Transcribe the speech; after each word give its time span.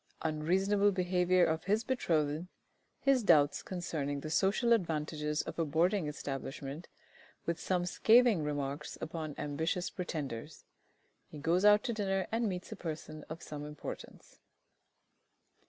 Unreasonable 0.23 0.91
behaviour 0.91 1.45
of 1.45 1.65
his 1.65 1.83
betrothed. 1.83 2.47
His 3.01 3.21
doubts 3.21 3.61
concerning 3.61 4.21
the 4.21 4.31
social 4.31 4.73
advantages 4.73 5.43
of 5.43 5.59
a 5.59 5.63
Boarding 5.63 6.07
Establishment, 6.07 6.87
with 7.45 7.59
some 7.59 7.85
scathing 7.85 8.43
remarks 8.43 8.97
upon 8.99 9.35
ambitious 9.37 9.91
pretenders. 9.91 10.65
He 11.27 11.37
goes 11.37 11.65
out 11.65 11.83
to 11.83 11.93
dinner, 11.93 12.25
and 12.31 12.49
meets 12.49 12.71
a 12.71 12.75
person 12.75 13.25
of 13.29 13.43
some 13.43 13.63
importance. 13.63 14.39